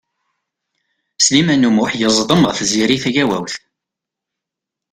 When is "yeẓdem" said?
1.99-2.41